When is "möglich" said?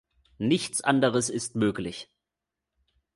1.55-2.09